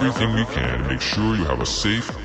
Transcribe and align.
everything 0.00 0.38
you 0.38 0.44
can. 0.46 0.82
To 0.82 0.88
make 0.90 1.00
sure 1.00 1.34
you 1.34 1.44
have 1.44 1.60
a 1.60 1.66
safe 1.66 2.17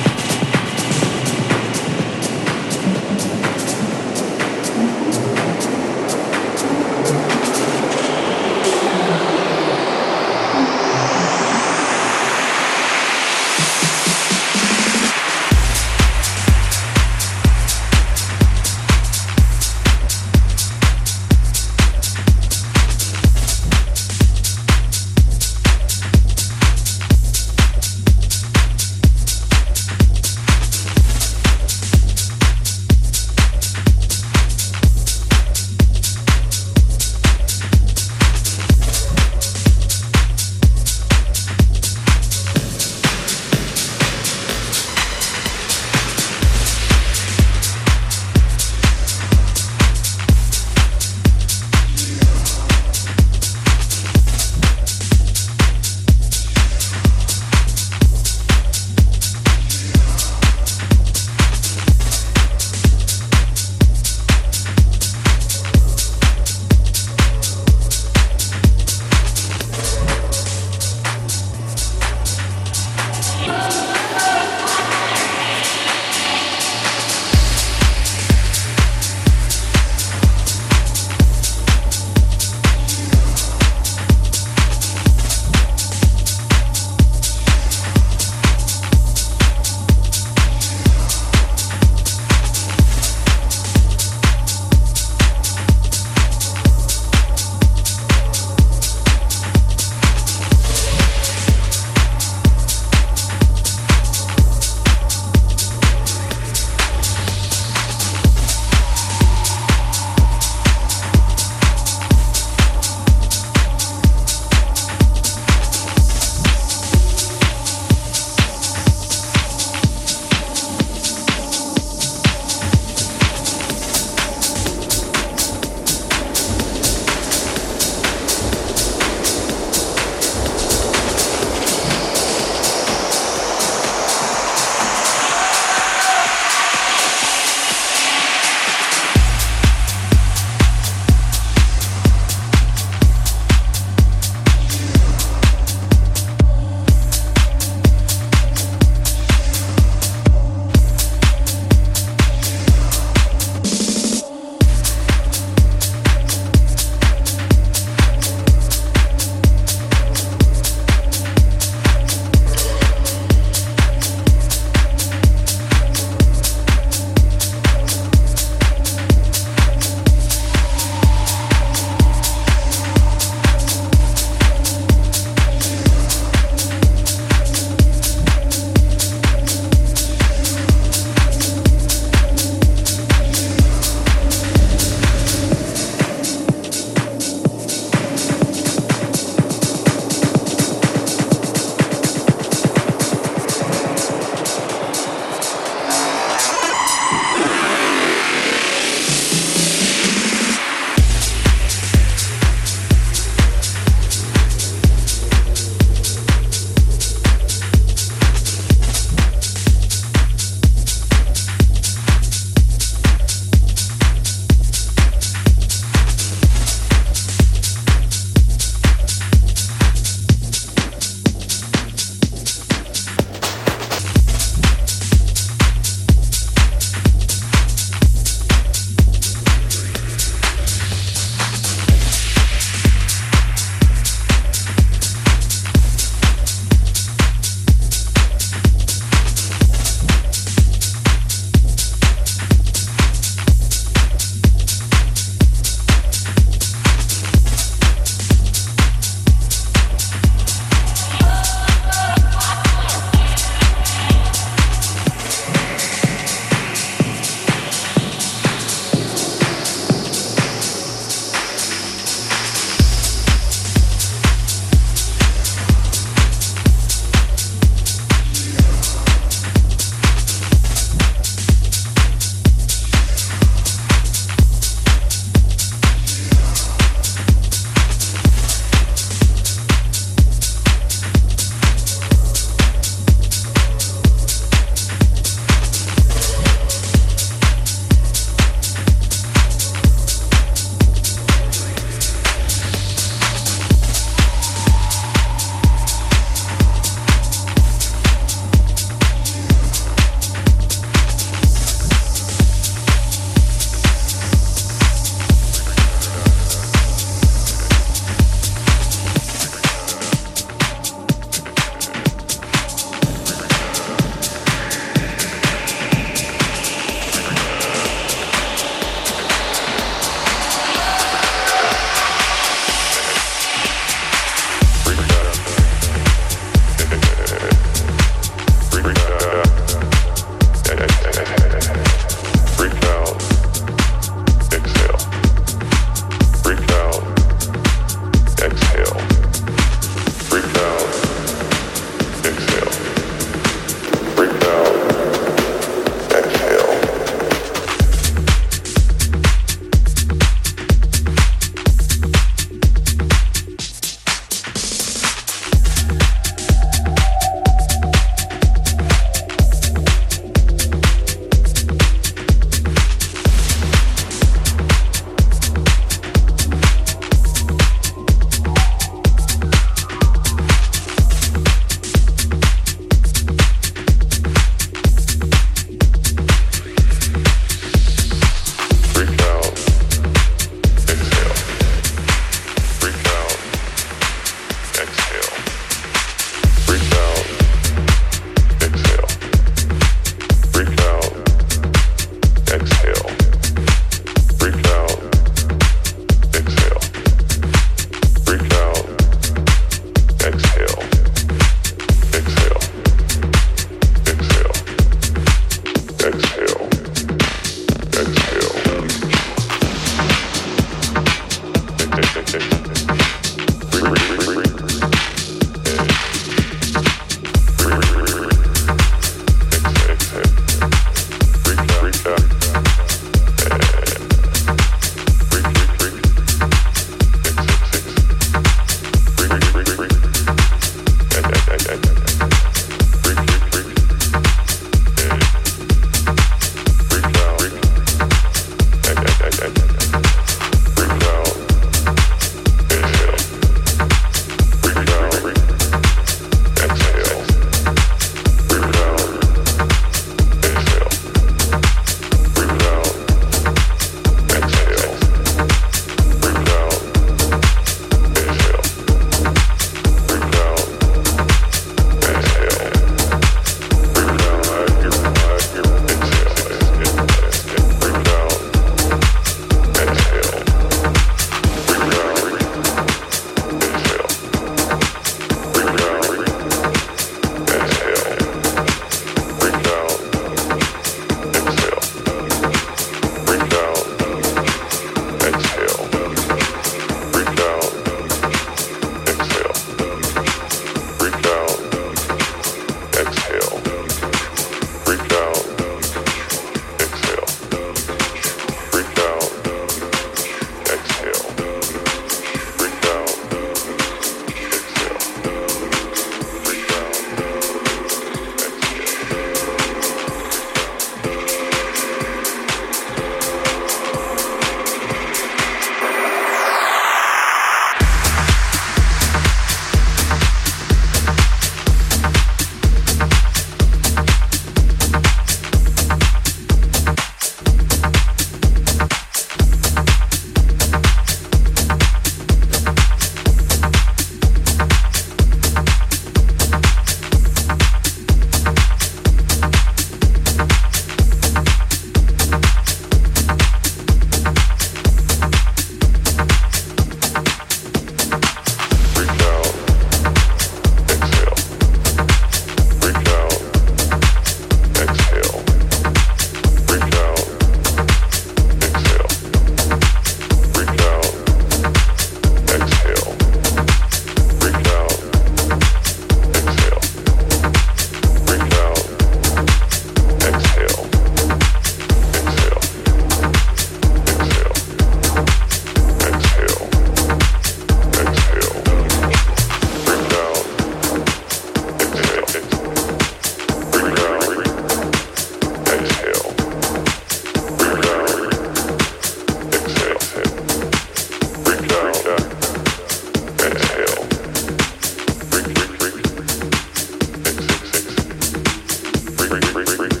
free, 599.39 599.63
free, 599.63 599.87
free. 599.87 600.00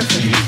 perfect. 0.00 0.45